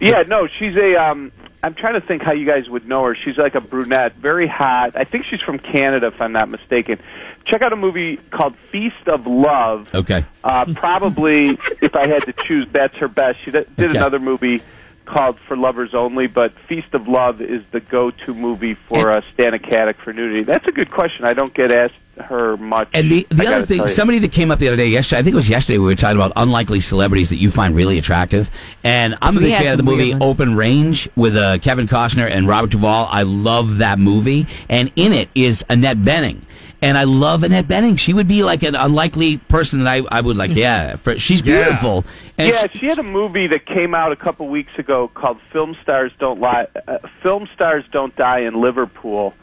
Yeah, 0.00 0.22
no, 0.28 0.46
she's 0.46 0.76
a. 0.76 0.94
Um, 0.96 1.32
I'm 1.60 1.74
trying 1.74 1.94
to 1.94 2.00
think 2.00 2.22
how 2.22 2.32
you 2.32 2.46
guys 2.46 2.68
would 2.70 2.86
know 2.88 3.02
her. 3.04 3.16
She's 3.16 3.36
like 3.36 3.56
a 3.56 3.60
brunette, 3.60 4.14
very 4.14 4.46
hot. 4.46 4.92
I 4.94 5.02
think 5.02 5.24
she's 5.24 5.40
from 5.40 5.58
Canada, 5.58 6.06
if 6.06 6.22
I'm 6.22 6.30
not 6.30 6.48
mistaken. 6.48 7.00
Check 7.46 7.62
out 7.62 7.72
a 7.72 7.76
movie 7.76 8.18
called 8.30 8.54
Feast 8.70 9.08
of 9.08 9.26
Love. 9.26 9.92
Okay. 9.92 10.24
Uh, 10.44 10.66
probably, 10.76 11.48
if 11.82 11.96
I 11.96 12.06
had 12.06 12.22
to 12.26 12.32
choose, 12.32 12.68
that's 12.70 12.94
her 12.98 13.08
best. 13.08 13.38
She 13.44 13.50
did 13.50 13.74
did 13.74 13.90
Okay. 13.90 13.98
another 13.98 14.20
movie 14.20 14.62
called 15.08 15.38
For 15.48 15.56
Lovers 15.56 15.94
Only, 15.94 16.26
but 16.26 16.52
Feast 16.68 16.92
of 16.92 17.08
Love 17.08 17.40
is 17.40 17.62
the 17.72 17.80
go-to 17.80 18.34
movie 18.34 18.76
for 18.88 19.10
uh, 19.10 19.22
Stana 19.32 19.60
Katic 19.60 19.96
for 20.02 20.12
nudity. 20.12 20.44
That's 20.44 20.66
a 20.66 20.72
good 20.72 20.90
question. 20.90 21.24
I 21.24 21.32
don't 21.32 21.52
get 21.54 21.72
asked 21.72 21.94
her 22.20 22.56
much. 22.56 22.88
And 22.94 23.10
the, 23.10 23.26
the 23.30 23.44
gotta 23.44 23.56
other 23.56 23.66
thing, 23.66 23.86
somebody 23.86 24.18
that 24.20 24.32
came 24.32 24.50
up 24.50 24.58
the 24.58 24.68
other 24.68 24.76
day, 24.76 24.88
yesterday, 24.88 25.20
I 25.20 25.22
think 25.22 25.34
it 25.34 25.36
was 25.36 25.48
yesterday, 25.48 25.78
we 25.78 25.86
were 25.86 25.94
talking 25.94 26.16
about 26.16 26.32
unlikely 26.36 26.80
celebrities 26.80 27.30
that 27.30 27.36
you 27.36 27.50
find 27.50 27.74
really 27.74 27.98
attractive. 27.98 28.50
And 28.84 29.16
I'm 29.22 29.36
a 29.36 29.40
big 29.40 29.54
fan 29.54 29.72
of 29.72 29.76
the 29.78 29.84
movie 29.84 30.10
ones. 30.10 30.22
Open 30.22 30.56
Range 30.56 31.08
with 31.16 31.36
uh, 31.36 31.58
Kevin 31.58 31.86
Costner 31.86 32.30
and 32.30 32.46
Robert 32.46 32.70
Duvall. 32.70 33.08
I 33.10 33.22
love 33.22 33.78
that 33.78 33.98
movie. 33.98 34.46
And 34.68 34.92
in 34.96 35.12
it 35.12 35.28
is 35.34 35.64
Annette 35.68 35.98
Bening. 35.98 36.42
And 36.80 36.96
I 36.96 37.04
love 37.04 37.42
Annette 37.42 37.66
Bening. 37.66 37.98
She 37.98 38.12
would 38.14 38.28
be 38.28 38.44
like 38.44 38.62
an 38.62 38.76
unlikely 38.76 39.38
person 39.38 39.82
that 39.82 39.88
I, 39.88 40.02
I 40.18 40.20
would 40.20 40.36
like, 40.36 40.52
yeah. 40.54 40.94
For, 40.94 41.18
she's 41.18 41.42
beautiful. 41.42 42.04
And 42.38 42.50
yeah, 42.52 42.68
she- 42.68 42.78
she 42.78 42.86
had 42.86 43.00
a 43.00 43.02
movie 43.02 43.48
that 43.48 43.66
came 43.66 43.94
out 43.96 44.12
a 44.12 44.16
couple 44.16 44.46
weeks 44.48 44.70
ago 44.78 45.08
called 45.08 45.38
"Film 45.52 45.76
Stars 45.82 46.12
Don't 46.20 46.40
Lie." 46.40 46.68
Uh, 46.86 46.98
Film 47.22 47.48
Stars 47.52 47.84
Don't 47.90 48.14
Die 48.14 48.40
in 48.40 48.60
Liverpool, 48.60 49.34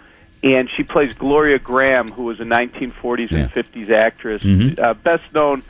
and 0.43 0.69
she 0.77 0.83
plays 0.83 1.13
Gloria 1.13 1.59
Grahame, 1.59 2.09
who 2.09 2.23
was 2.23 2.39
a 2.39 2.43
1940s 2.45 3.31
and 3.33 3.51
50s 3.51 3.89
actress, 3.91 4.41
Mm-hmm. 4.43 4.81
uh, 4.81 4.93
best 4.93 5.25
known 5.33 5.61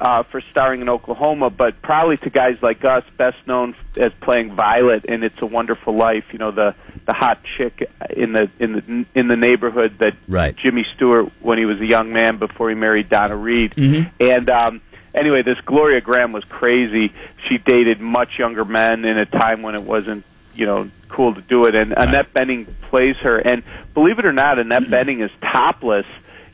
uh, 0.00 0.22
for 0.24 0.40
starring 0.50 0.80
in 0.80 0.88
Oklahoma, 0.88 1.50
but 1.50 1.80
probably 1.82 2.16
to 2.18 2.30
guys 2.30 2.56
like 2.62 2.84
us, 2.84 3.04
best 3.16 3.36
known 3.46 3.74
as 3.96 4.12
playing 4.20 4.54
Violet 4.54 5.04
in 5.04 5.22
"It's 5.22 5.40
a 5.40 5.46
Wonderful 5.46 5.96
Life." 5.96 6.24
You 6.32 6.38
know, 6.38 6.50
the 6.50 6.74
the 7.06 7.12
hot 7.12 7.40
chick 7.56 7.90
in 8.10 8.32
the 8.32 8.50
in 8.58 8.72
the 8.72 9.06
in 9.14 9.28
the 9.28 9.36
neighborhood 9.36 9.98
that 9.98 10.14
Right. 10.28 10.56
Jimmy 10.56 10.84
Stewart 10.94 11.30
when 11.40 11.58
he 11.58 11.64
was 11.64 11.80
a 11.80 11.86
young 11.86 12.12
man 12.12 12.36
before 12.36 12.68
he 12.68 12.74
married 12.74 13.08
Donna 13.08 13.36
Reed. 13.36 13.72
Mm-hmm. 13.72 14.08
And 14.20 14.50
um, 14.50 14.80
anyway, 15.14 15.42
this 15.42 15.58
Gloria 15.64 16.00
Grahame 16.00 16.32
was 16.32 16.44
crazy. 16.44 17.12
She 17.48 17.58
dated 17.58 18.00
much 18.00 18.38
younger 18.38 18.64
men 18.64 19.04
in 19.04 19.18
a 19.18 19.26
time 19.26 19.62
when 19.62 19.74
it 19.74 19.82
wasn't, 19.82 20.24
you 20.54 20.66
know, 20.66 20.90
cool 21.08 21.34
to 21.34 21.40
do 21.40 21.64
it. 21.66 21.74
And 21.74 21.92
Annette 21.92 22.32
Bening 22.34 22.66
plays 22.82 23.16
her. 23.16 23.38
And 23.38 23.62
believe 23.94 24.18
it 24.18 24.26
or 24.26 24.32
not, 24.32 24.58
Annette 24.58 24.84
Bening 24.84 25.24
is 25.24 25.30
topless 25.40 26.06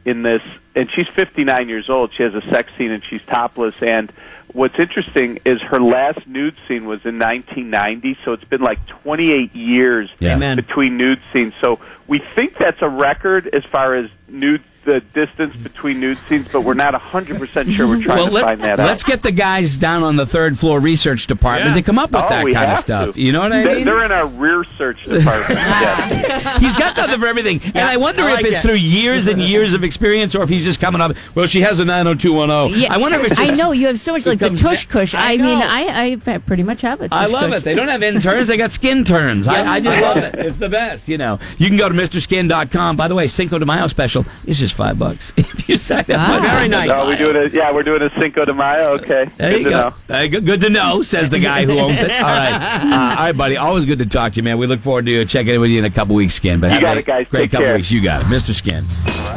in 0.05 0.23
this. 0.23 0.43
And 0.75 0.89
she's 0.95 1.09
59 1.09 1.69
years 1.69 1.89
old. 1.91 2.13
She 2.17 2.23
has 2.23 2.35
a 2.35 2.43
sex 2.51 2.71
scene 2.77 2.91
and 2.91 3.03
she's 3.05 3.23
topless. 3.23 3.75
And 3.83 4.11
what's 4.53 4.79
interesting 4.79 5.39
is 5.45 5.61
her 5.63 5.81
last 5.81 6.27
nude 6.27 6.57
scene 6.69 6.87
was 6.87 7.05
in 7.05 7.19
1990. 7.19 8.19
So 8.25 8.33
it's 8.33 8.45
been 8.45 8.63
like 8.63 8.85
28 8.87 9.55
years 9.55 10.11
Yeah. 10.19 10.55
Between 10.55 10.97
nude 10.97 11.21
scenes. 11.33 11.55
So 11.61 11.79
we 12.07 12.21
think 12.35 12.57
that's 12.59 12.81
a 12.83 12.89
record 12.89 13.49
as 13.53 13.65
far 13.67 13.95
as 13.95 14.11
nude 14.29 14.63
the 14.85 15.01
distance 15.15 15.55
between 15.63 16.01
nude 16.01 16.19
scenes, 16.19 16.49
but 16.51 16.63
we're 16.63 16.75
not 16.75 16.93
100% 16.93 17.75
sure. 17.77 17.87
We're 17.87 18.03
trying 18.03 18.17
well, 18.19 18.27
to 18.27 18.33
let, 18.33 18.45
find 18.45 18.61
that 18.63 18.81
out. 18.81 18.87
let's 18.87 19.05
get 19.05 19.23
the 19.23 19.31
guys 19.31 19.77
down 19.77 20.03
on 20.03 20.17
the 20.17 20.27
third 20.27 20.59
floor 20.59 20.81
research 20.81 21.27
department 21.29 21.71
Yeah. 21.71 21.75
to 21.77 21.83
come 21.83 21.99
up 21.99 22.11
with 22.11 22.23
oh, 22.25 22.29
that 22.29 22.45
kind 22.53 22.73
of 22.73 22.79
stuff. 22.79 23.15
to. 23.15 23.21
You 23.21 23.31
know 23.33 23.41
what 23.41 23.53
I 23.53 23.63
They're- 23.63 23.75
mean? 23.77 23.85
They're 23.85 24.05
in 24.05 24.11
our 24.13 24.27
rear 24.27 24.65
search 24.77 25.03
department. 25.05 25.51
yes. 25.51 26.61
He's 26.61 26.77
got 26.77 26.97
something 26.97 27.21
for 27.21 27.27
everything. 27.27 27.61
And 27.65 27.79
I 27.79 27.97
wonder 27.97 28.23
I 28.23 28.35
if 28.35 28.41
it's 28.47 28.59
it. 28.59 28.63
through 28.63 28.75
years 28.75 29.29
and 29.29 29.41
years 29.41 29.75
of 29.75 29.85
experience 29.85 30.35
or 30.35 30.43
if 30.43 30.49
he's 30.49 30.65
just 30.65 30.81
coming 30.81 31.01
up, 31.01 31.17
well, 31.35 31.47
she 31.47 31.61
has 31.61 31.79
a 31.79 31.85
90210. 31.85 32.81
Yeah, 32.81 32.93
I 32.93 32.99
wonder 32.99 33.19
if 33.21 33.27
it's 33.27 33.41
just. 33.41 33.53
I 33.53 33.57
know 33.57 33.73
you 33.73 33.87
have 33.87 33.99
so 34.01 34.13
much 34.13 34.27
like 34.27 34.39
the 34.41 34.51
tush 34.51 34.87
back- 34.87 34.93
kush. 34.93 35.15
I 35.15 35.35
I, 35.35 35.37
mean. 35.37 35.59
I 35.63 36.21
I 36.27 36.39
pretty 36.39 36.63
much 36.65 36.81
have 36.81 37.01
it. 37.03 37.13
I 37.13 37.27
love 37.27 37.53
it. 37.53 37.63
They 37.63 37.75
don't 37.75 37.89
have 37.89 38.03
interns, 38.03 38.49
they 38.49 38.57
got 38.57 38.73
skin 38.73 39.05
turns. 39.05 39.47
I, 39.47 39.75
I 39.75 39.81
just 39.81 40.03
love 40.03 40.17
it. 40.19 40.35
It's 40.35 40.57
the 40.59 40.69
best, 40.69 41.09
you 41.09 41.19
know. 41.19 41.39
You 41.59 41.69
can 41.69 41.79
go 41.79 41.89
to 41.89 41.95
MrSkin.com. 41.95 42.97
By 42.97 43.09
the 43.09 43.15
way, 43.15 43.27
Cinco 43.27 43.59
de 43.59 43.67
Mayo 43.67 43.87
special 43.89 44.25
is 44.47 44.59
just 44.73 44.77
five 44.77 44.99
bucks 44.99 45.33
if 45.37 45.69
you 45.69 45.79
sign 45.79 46.01
up. 46.01 46.07
Ah. 46.11 46.39
with 46.41 46.51
Very 46.51 46.69
nice. 46.69 46.91
Oh, 46.93 47.09
we 47.09 47.15
Mayo. 47.15 47.33
doing 47.33 47.47
a 47.51 47.55
yeah, 47.55 47.73
we're 47.73 47.83
doing 47.83 48.03
a 48.03 48.11
Cinco 48.21 48.45
de 48.45 48.55
Mayo. 48.55 48.93
Okay, 48.95 49.27
There 49.37 49.51
good 49.53 49.59
you 49.59 49.65
to 49.65 49.71
go. 49.71 49.71
know. 49.71 49.95
Uh, 50.15 50.27
good, 50.27 50.47
good 50.47 50.61
to 50.63 50.71
know, 50.71 51.03
says 51.03 51.31
the 51.31 51.39
guy 51.39 51.65
who 51.65 51.79
owns 51.79 52.01
it. 52.01 52.11
All 52.11 52.21
right. 52.23 52.53
Uh, 52.53 52.95
all 53.19 53.27
right, 53.27 53.37
buddy. 53.37 53.57
Always 53.57 53.85
good 53.85 53.99
to 53.99 54.07
talk 54.07 54.33
to 54.33 54.37
you, 54.37 54.43
man. 54.43 54.59
We 54.59 54.67
look 54.67 54.81
forward 54.81 55.07
to 55.07 55.25
checking 55.27 55.55
in 55.55 55.61
with 55.61 55.71
you 55.71 55.79
in 55.79 55.85
a 55.85 55.91
couple 55.91 56.15
weeks, 56.15 56.35
Skin. 56.35 56.61
But 56.61 56.73
You 56.73 56.81
got 56.81 56.97
a 56.97 57.01
it, 57.01 57.07
guys. 57.07 57.27
Great 57.29 57.43
Take 57.43 57.51
couple 57.53 57.67
care. 57.67 57.77
weeks. 57.77 57.91
You 57.91 58.03
got 58.03 58.23
it. 58.23 58.27
Mr. 58.27 58.55
Skin. 58.55 58.85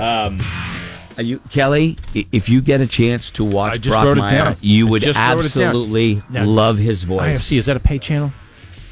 Um, 0.01 0.39
are 1.17 1.23
you, 1.23 1.39
Kelly, 1.49 1.97
if 2.13 2.49
you 2.49 2.61
get 2.61 2.81
a 2.81 2.87
chance 2.87 3.29
to 3.31 3.43
watch 3.43 3.81
just 3.81 3.93
wrote 3.93 4.17
it 4.17 4.21
Brockmire, 4.21 4.29
down. 4.31 4.57
you 4.61 4.87
would 4.87 5.01
just 5.01 5.17
wrote 5.17 5.45
it 5.45 5.53
down. 5.53 5.67
absolutely 5.69 6.21
Now, 6.29 6.45
love 6.45 6.77
his 6.77 7.03
voice. 7.03 7.39
IFC 7.39 7.57
is 7.57 7.65
that 7.67 7.77
a 7.77 7.79
pay 7.79 7.99
channel? 7.99 8.33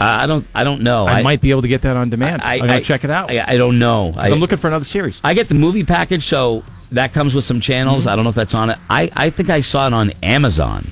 Uh, 0.04 0.24
I 0.24 0.28
don't. 0.28 0.46
I 0.54 0.64
don't 0.64 0.82
know. 0.82 1.08
I, 1.08 1.22
might 1.22 1.40
be 1.40 1.52
able 1.52 1.62
to 1.62 1.68
get 1.68 1.84
that 1.84 1.96
on 1.96 2.10
demand. 2.10 2.42
I, 2.42 2.56
am 2.56 2.68
gonna 2.68 2.82
check 2.82 3.04
it 3.04 3.10
out. 3.10 3.32
I, 3.32 3.54
I 3.54 3.58
don't 3.58 3.80
know. 3.80 4.12
I, 4.18 4.30
I'm 4.30 4.40
looking 4.40 4.58
for 4.58 4.68
another 4.68 4.84
series. 4.86 5.22
I 5.24 5.34
get 5.34 5.48
the 5.48 5.56
movie 5.56 5.84
package, 5.84 6.24
so 6.24 6.64
that 6.92 7.14
comes 7.14 7.34
with 7.34 7.46
some 7.46 7.60
channels. 7.60 8.02
Mm-hmm. 8.02 8.10
I 8.10 8.16
don't 8.16 8.24
know 8.24 8.30
if 8.30 8.36
that's 8.36 8.54
on 8.54 8.70
it. 8.70 8.78
I, 8.90 9.10
I 9.16 9.30
think 9.30 9.50
I 9.50 9.62
saw 9.62 9.88
it 9.88 9.94
on 9.94 10.12
Amazon. 10.22 10.92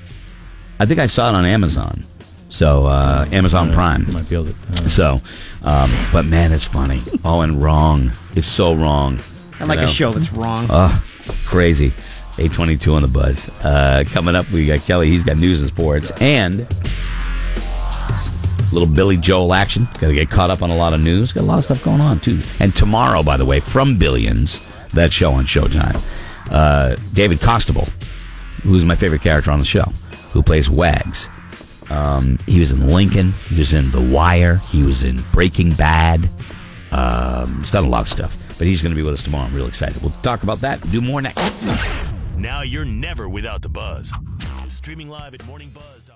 I 0.80 0.86
think 0.86 1.00
I 1.00 1.08
saw 1.08 1.30
it 1.30 1.36
on 1.36 1.46
Amazon. 1.46 2.06
So 2.50 2.86
uh, 2.86 3.28
Amazon 3.32 3.72
Prime. 3.72 4.12
might 4.12 4.30
be 4.30 4.36
able 4.36 4.46
to. 4.46 4.52
uh, 4.52 4.88
So, 4.88 5.22
um, 5.64 5.90
but 6.12 6.26
man, 6.26 6.52
it's 6.52 6.66
funny. 6.66 7.02
Oh, 7.24 7.42
and 7.42 7.62
wrong. 7.62 8.12
It's 8.36 8.48
so 8.48 8.74
wrong. 8.74 9.20
I 9.60 9.66
like 9.66 9.80
You 9.80 9.86
a 9.86 9.90
show 9.90 10.12
that's 10.12 10.34
wrong. 10.34 10.68
Oh, 10.70 11.04
crazy. 11.46 11.94
822 12.38 12.94
on 12.94 13.02
the 13.04 13.08
buzz. 13.08 13.50
Uh, 13.64 14.04
coming 14.08 14.36
up, 14.36 14.50
we 14.52 14.66
got 14.66 14.80
Kelly. 14.80 15.10
He's 15.10 15.24
got 15.24 15.38
news 15.38 15.62
and 15.62 15.70
sports. 15.70 16.12
And 16.20 16.66
little 18.72 18.88
Billy 18.88 19.18
Joel 19.18 19.54
action. 19.54 19.86
Got 20.00 20.08
to 20.08 20.14
get 20.14 20.30
caught 20.30 20.50
up 20.50 20.62
on 20.62 20.70
a 20.70 20.76
lot 20.76 20.94
of 20.94 21.02
news. 21.02 21.34
Got 21.34 21.42
a 21.42 21.46
lot 21.46 21.58
of 21.58 21.66
stuff 21.66 21.84
going 21.84 22.02
on, 22.02 22.20
too. 22.20 22.40
And 22.60 22.76
tomorrow, 22.76 23.24
by 23.24 23.38
the 23.38 23.46
way, 23.46 23.60
from 23.60 23.98
Billions, 23.98 24.66
that 24.90 25.12
show 25.14 25.32
on 25.34 25.46
Showtime, 25.46 26.02
uh, 26.52 26.96
David 27.14 27.40
Costabile, 27.40 27.90
who's 28.64 28.86
my 28.86 28.96
favorite 28.96 29.22
character 29.22 29.52
on 29.52 29.60
the 29.60 29.66
show, 29.66 29.86
who 30.32 30.42
plays 30.44 30.70
Wags. 30.70 31.28
Um, 31.90 32.38
he 32.46 32.60
was 32.60 32.72
in 32.72 32.88
Lincoln. 32.88 33.34
He 33.50 33.58
was 33.58 33.74
in 33.74 33.92
The 33.92 34.02
Wire. 34.02 34.58
He 34.58 34.84
was 34.84 35.04
in 35.04 35.22
Breaking 35.34 35.74
Bad. 35.74 36.30
Um, 36.92 37.58
he's 37.60 37.72
done 37.72 37.84
a 37.84 37.90
lot 37.90 38.02
of 38.02 38.10
stuff. 38.10 38.38
But 38.58 38.68
he's 38.68 38.82
going 38.82 38.92
to 38.92 38.96
be 38.96 39.04
with 39.04 39.14
us 39.16 39.24
tomorrow. 39.24 39.46
I'm 39.46 39.56
real 39.56 39.68
excited. 39.68 40.02
We'll 40.02 40.14
talk 40.22 40.44
about 40.44 40.62
that. 40.62 40.90
Do 40.92 41.02
more 41.02 41.22
next. 41.22 41.42
Now 42.38 42.62
you're 42.62 42.86
never 42.86 43.28
without 43.28 43.62
the 43.62 43.70
buzz. 43.70 44.12
Streaming 44.68 45.10
live 45.10 45.34
at 45.34 45.42
morningbuzz.com. 45.42 46.02